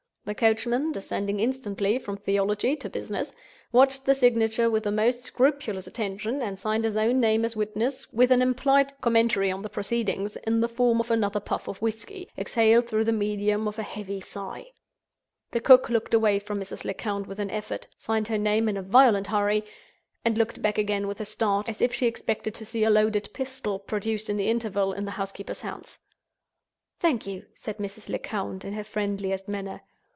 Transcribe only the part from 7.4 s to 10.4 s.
as witness, with an implied commentary on the proceeding,